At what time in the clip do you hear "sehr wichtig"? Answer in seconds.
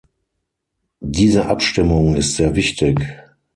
2.35-3.05